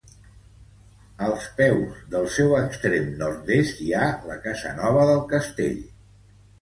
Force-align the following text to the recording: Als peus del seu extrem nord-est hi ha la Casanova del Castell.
Als 1.25 1.43
peus 1.59 1.99
del 2.15 2.25
seu 2.37 2.55
extrem 2.61 3.05
nord-est 3.21 3.85
hi 3.89 3.93
ha 3.99 4.09
la 4.31 4.39
Casanova 4.47 5.05
del 5.11 5.23
Castell. 5.35 5.81